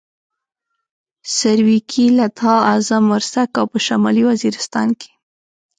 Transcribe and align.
سرویکي، 1.37 2.05
لدها، 2.17 2.55
اعظم 2.71 3.03
ورسک 3.13 3.51
او 3.59 3.65
په 3.71 3.77
شمالي 3.85 4.23
وزیرستان 4.29 4.87
کې. 4.99 5.11